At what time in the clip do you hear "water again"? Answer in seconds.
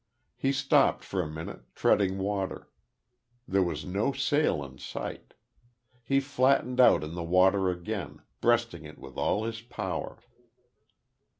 7.21-8.23